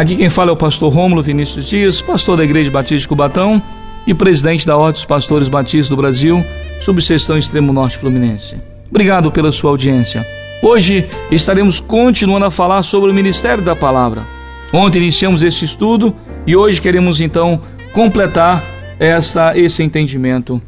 Aqui 0.00 0.16
quem 0.16 0.30
fala 0.30 0.48
é 0.48 0.52
o 0.54 0.56
pastor 0.56 0.90
Rômulo 0.90 1.22
Vinícius 1.22 1.66
Dias, 1.66 2.00
pastor 2.00 2.34
da 2.34 2.42
Igreja 2.42 2.70
Batista 2.70 2.96
de 2.96 3.06
Cubatão 3.06 3.62
e 4.06 4.14
presidente 4.14 4.66
da 4.66 4.74
Ordem 4.74 4.94
dos 4.94 5.04
Pastores 5.04 5.46
Batistas 5.46 5.90
do 5.90 5.96
Brasil, 5.96 6.42
subseção 6.80 7.36
Extremo 7.36 7.70
Norte 7.70 7.98
Fluminense. 7.98 8.56
Obrigado 8.88 9.30
pela 9.30 9.52
sua 9.52 9.68
audiência. 9.68 10.26
Hoje 10.62 11.06
estaremos 11.30 11.80
continuando 11.80 12.46
a 12.46 12.50
falar 12.50 12.82
sobre 12.82 13.10
o 13.10 13.14
ministério 13.14 13.62
da 13.62 13.76
palavra. 13.76 14.22
Ontem 14.72 15.00
iniciamos 15.00 15.42
esse 15.42 15.66
estudo 15.66 16.16
e 16.46 16.56
hoje 16.56 16.80
queremos 16.80 17.20
então 17.20 17.60
completar 17.92 18.64
esta, 18.98 19.54
esse 19.54 19.82
entendimento. 19.82 20.62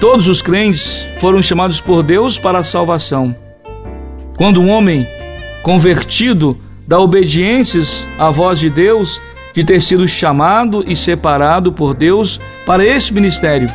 Todos 0.00 0.28
os 0.28 0.40
crentes 0.40 1.06
foram 1.20 1.42
chamados 1.42 1.78
por 1.78 2.02
Deus 2.02 2.38
para 2.38 2.60
a 2.60 2.64
salvação. 2.64 3.36
Quando 4.38 4.62
um 4.62 4.70
homem 4.70 5.06
convertido 5.62 6.56
da 6.86 7.00
obediência 7.00 7.82
à 8.18 8.30
voz 8.30 8.60
de 8.60 8.70
Deus, 8.70 9.20
de 9.54 9.64
ter 9.64 9.82
sido 9.82 10.06
chamado 10.06 10.84
e 10.86 10.94
separado 10.94 11.72
por 11.72 11.94
Deus 11.94 12.38
para 12.64 12.84
esse 12.84 13.12
ministério 13.12 13.70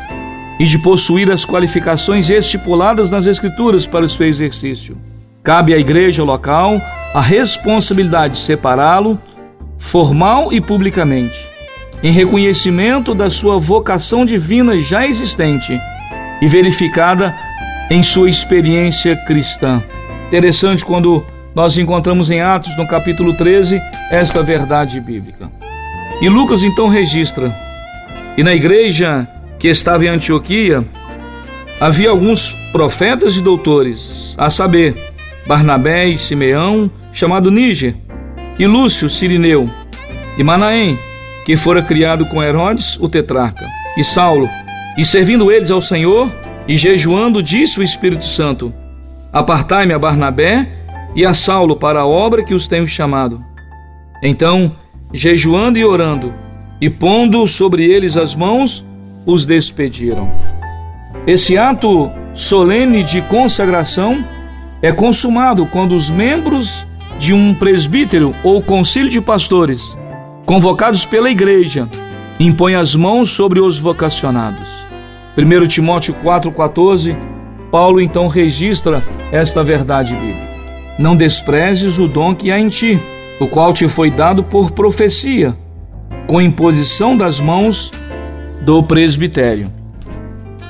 e 0.60 0.66
de 0.66 0.78
possuir 0.78 1.32
as 1.32 1.44
qualificações 1.44 2.30
estipuladas 2.30 3.10
nas 3.10 3.26
Escrituras 3.26 3.86
para 3.86 4.06
o 4.06 4.10
seu 4.10 4.28
exercício. 4.28 4.96
Cabe 5.44 5.74
à 5.74 5.78
igreja 5.78 6.24
local 6.24 6.80
a 7.14 7.20
responsabilidade 7.20 8.36
de 8.36 8.40
separá-lo, 8.40 9.20
formal 9.78 10.54
e 10.54 10.62
publicamente, 10.62 11.48
em 12.04 12.12
reconhecimento 12.12 13.16
da 13.16 13.30
sua 13.30 13.58
vocação 13.58 14.24
divina 14.24 14.80
já 14.80 15.08
existente 15.08 15.78
e 16.42 16.48
verificada 16.48 17.34
em 17.90 18.04
sua 18.04 18.30
experiência 18.30 19.16
cristã. 19.26 19.82
Interessante 20.28 20.86
quando 20.86 21.26
nós 21.54 21.78
encontramos 21.78 22.32
em 22.32 22.42
Atos, 22.42 22.76
no 22.78 22.88
capítulo 22.88 23.34
13, 23.34 23.82
esta 24.10 24.42
verdade 24.42 25.00
bíblica. 25.00 25.52
E 26.22 26.30
Lucas 26.30 26.64
então 26.64 26.88
registra: 26.88 27.54
E 28.38 28.44
na 28.44 28.54
igreja 28.54 29.28
que 29.60 29.68
estava 29.68 30.06
em 30.06 30.10
Antioquia, 30.10 30.86
havia 31.80 32.10
alguns 32.10 32.52
profetas 32.72 33.36
e 33.36 33.42
doutores, 33.42 34.34
a 34.38 34.50
saber, 34.50 34.96
Barnabé 35.46 36.08
e 36.08 36.18
Simeão, 36.18 36.90
chamado 37.12 37.52
Níger, 37.52 37.96
e 38.58 38.66
Lúcio 38.66 39.10
Sirineu, 39.10 39.70
e 40.38 40.44
Manaém, 40.44 40.98
que 41.46 41.58
fora 41.58 41.82
criado 41.82 42.26
com 42.28 42.42
Herodes, 42.42 42.98
o 43.00 43.10
tetrarca, 43.10 43.66
e 43.98 44.04
Saulo, 44.04 44.48
e 44.98 45.04
servindo 45.04 45.52
eles 45.52 45.72
ao 45.72 45.82
Senhor, 45.82 46.30
e 46.68 46.78
jejuando, 46.78 47.44
disse 47.44 47.80
o 47.80 47.84
Espírito 47.84 48.26
Santo: 48.26 48.74
Apartai-me 49.34 49.94
a 49.94 50.00
Barnabé 50.00 50.81
e 51.16 51.26
a 51.26 51.34
Saulo 51.34 51.76
para 51.76 52.02
a 52.02 52.08
obra 52.08 52.44
que 52.44 52.54
os 52.54 52.68
tenho 52.68 52.88
chamado. 52.88 53.44
Então, 54.24 54.76
jejuando 55.14 55.78
e 55.78 55.86
orando, 55.86 56.34
e 56.80 56.90
pondo 56.90 57.46
sobre 57.48 57.86
eles 57.86 58.18
as 58.18 58.34
mãos, 58.34 58.86
os 59.26 59.46
despediram. 59.46 60.32
Esse 61.28 61.58
ato 61.58 62.10
solene 62.34 63.04
de 63.04 63.22
consagração 63.24 64.24
é 64.82 64.92
consumado 64.92 65.66
quando 65.68 65.94
os 65.94 66.10
membros 66.10 66.86
de 67.20 67.34
um 67.34 67.54
presbítero 67.54 68.32
ou 68.44 68.62
concílio 68.62 69.12
de 69.12 69.22
pastores, 69.22 69.96
convocados 70.46 71.06
pela 71.06 71.30
igreja, 71.30 71.88
impõem 72.40 72.76
as 72.76 72.96
mãos 72.96 73.30
sobre 73.30 73.60
os 73.60 73.78
vocacionados. 73.78 74.68
1 75.38 75.68
Timóteo 75.68 76.16
4,14, 76.24 77.16
Paulo 77.70 78.02
então 78.02 78.28
registra 78.28 79.04
esta 79.32 79.64
verdade 79.64 80.16
bíblica. 80.16 80.51
Não 80.98 81.16
desprezes 81.16 81.98
o 81.98 82.08
dom 82.08 82.36
que 82.36 82.52
há 82.52 82.60
em 82.60 82.70
ti, 82.70 83.00
o 83.40 83.48
qual 83.48 83.74
te 83.74 83.88
foi 83.88 84.12
dado 84.12 84.44
por 84.44 84.72
profecia, 84.72 85.56
com 86.28 86.42
imposição 86.42 87.18
das 87.18 87.40
mãos 87.40 87.92
do 88.62 88.84
presbitério. 88.84 89.72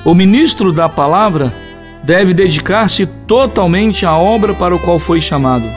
O 0.04 0.14
ministro 0.14 0.72
da 0.72 0.88
palavra 0.88 1.52
deve 2.02 2.34
dedicar-se 2.34 3.06
totalmente 3.06 4.04
à 4.04 4.16
obra 4.16 4.54
para 4.54 4.74
o 4.74 4.78
qual 4.78 4.98
foi 4.98 5.20
chamado, 5.20 5.68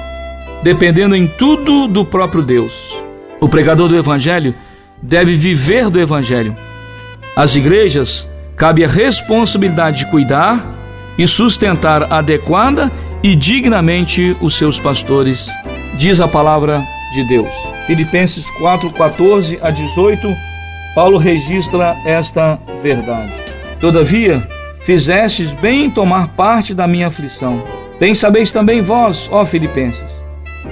dependendo 0.63 1.15
em 1.15 1.27
tudo 1.27 1.87
do 1.87 2.03
próprio 2.03 2.41
Deus. 2.41 2.95
O 3.39 3.47
pregador 3.47 3.87
do 3.87 3.97
evangelho 3.97 4.55
deve 5.01 5.35
viver 5.35 5.89
do 5.89 5.99
evangelho. 5.99 6.55
Às 7.35 7.55
igrejas 7.55 8.27
cabe 8.55 8.83
a 8.83 8.87
responsabilidade 8.87 9.99
de 9.99 10.05
cuidar 10.09 10.65
e 11.17 11.27
sustentar 11.27 12.11
adequada 12.11 12.91
e 13.23 13.35
dignamente 13.35 14.35
os 14.41 14.57
seus 14.57 14.79
pastores, 14.79 15.47
diz 15.97 16.19
a 16.19 16.27
palavra 16.27 16.81
de 17.13 17.23
Deus. 17.27 17.49
Filipenses 17.87 18.49
4, 18.59 18.91
14 18.91 19.59
a 19.61 19.69
18, 19.69 20.27
Paulo 20.93 21.17
registra 21.17 21.95
esta 22.05 22.59
verdade. 22.81 23.31
Todavia, 23.79 24.45
fizestes 24.83 25.53
bem 25.53 25.85
em 25.85 25.89
tomar 25.89 26.29
parte 26.29 26.73
da 26.73 26.87
minha 26.87 27.07
aflição. 27.07 27.63
Bem 27.99 28.13
sabeis 28.13 28.51
também 28.51 28.81
vós, 28.81 29.29
ó 29.31 29.45
Filipenses, 29.45 30.09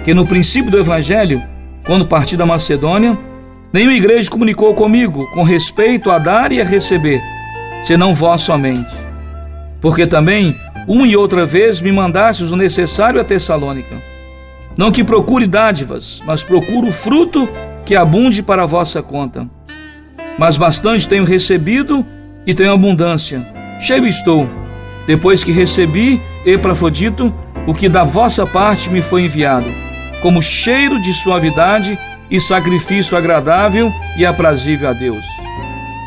que 0.04 0.14
no 0.14 0.26
princípio 0.28 0.72
do 0.72 0.80
Evangelho, 0.80 1.42
quando 1.86 2.06
parti 2.06 2.36
da 2.36 2.46
Macedônia, 2.46 3.18
nenhuma 3.72 3.96
igreja 3.96 4.30
comunicou 4.30 4.74
comigo 4.74 5.26
com 5.34 5.44
respeito 5.44 6.12
a 6.12 6.18
dar 6.18 6.52
e 6.52 6.62
a 6.62 6.66
receber, 6.66 7.22
senão 7.86 8.14
vós 8.14 8.42
somente. 8.42 8.94
Porque 9.82 10.06
também 10.06 10.56
um 10.88 11.06
e 11.06 11.16
outra 11.16 11.46
vez 11.46 11.82
me 11.82 11.92
mandastes 11.92 12.52
o 12.52 12.56
necessário 12.56 13.20
a 13.20 13.24
Tessalônica. 13.24 13.96
Não 14.76 14.92
que 14.92 15.04
procure 15.04 15.48
dádivas, 15.48 16.22
mas 16.26 16.44
procuro 16.44 16.92
fruto 16.92 17.48
que 17.86 17.96
abunde 17.96 18.42
para 18.42 18.64
a 18.64 18.68
vossa 18.68 19.02
conta. 19.02 19.48
Mas 20.38 20.58
bastante 20.58 21.08
tenho 21.08 21.26
recebido 21.26 22.06
e 22.46 22.54
tenho 22.54 22.74
abundância. 22.74 23.42
Cheio 23.82 24.08
estou, 24.08 24.50
depois 25.06 25.44
que 25.44 25.52
recebi 25.52 26.20
Epafrodito, 26.46 27.34
o 27.68 27.74
que 27.74 27.88
da 27.88 28.04
vossa 28.04 28.46
parte 28.46 28.90
me 28.90 29.02
foi 29.02 29.24
enviado, 29.24 29.68
como 30.22 30.42
cheiro 30.42 31.02
de 31.02 31.14
suavidade 31.14 31.98
e 32.30 32.40
sacrifício 32.40 33.16
agradável 33.16 33.92
e 34.18 34.26
aprazível 34.26 34.90
a 34.90 34.94
Deus. 34.94 35.24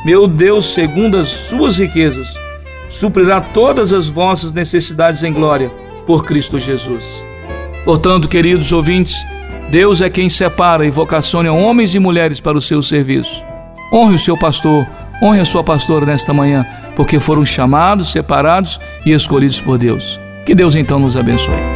Meu 0.05 0.27
Deus, 0.27 0.73
segundo 0.73 1.17
as 1.17 1.29
suas 1.29 1.79
riquezas, 1.79 2.27
suprirá 2.97 3.41
todas 3.41 3.93
as 3.93 4.09
vossas 4.09 4.53
necessidades 4.53 5.23
em 5.23 5.33
glória 5.33 5.71
por 6.07 6.25
Cristo 6.25 6.59
Jesus. 6.59 7.05
Portanto, 7.85 8.27
queridos 8.27 8.73
ouvintes, 8.73 9.15
Deus 9.71 10.01
é 10.01 10.09
quem 10.09 10.29
separa 10.29 10.87
e 10.87 10.91
vocaciona 10.91 11.53
homens 11.53 11.95
e 11.95 11.99
mulheres 11.99 12.41
para 12.41 12.57
o 12.57 12.61
seu 12.61 12.83
serviço. 12.83 13.43
Honre 13.93 14.15
o 14.15 14.19
seu 14.19 14.37
pastor, 14.39 14.87
honre 15.23 15.41
a 15.41 15.45
sua 15.45 15.63
pastora 15.63 16.07
nesta 16.07 16.33
manhã, 16.33 16.67
porque 16.95 17.21
foram 17.21 17.45
chamados, 17.45 18.11
separados 18.11 18.81
e 19.05 19.13
escolhidos 19.13 19.61
por 19.61 19.77
Deus. 19.77 20.19
Que 20.47 20.55
Deus 20.55 20.75
então 20.75 20.99
nos 20.99 21.17
abençoe. 21.17 21.76